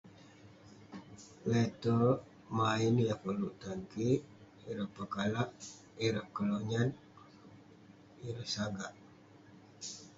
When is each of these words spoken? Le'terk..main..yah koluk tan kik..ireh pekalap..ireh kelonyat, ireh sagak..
Le'terk..main..yah 1.49 3.17
koluk 3.23 3.55
tan 3.61 3.79
kik..ireh 3.91 4.91
pekalap..ireh 4.95 6.27
kelonyat, 6.35 6.91
ireh 8.27 8.47
sagak.. 8.55 8.93